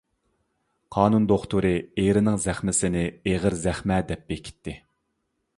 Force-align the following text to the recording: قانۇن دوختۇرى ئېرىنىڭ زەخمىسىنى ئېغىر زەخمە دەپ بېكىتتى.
قانۇن 0.95 1.27
دوختۇرى 1.31 1.73
ئېرىنىڭ 2.05 2.41
زەخمىسىنى 2.47 3.07
ئېغىر 3.13 3.59
زەخمە 3.67 4.03
دەپ 4.13 4.29
بېكىتتى. 4.33 4.79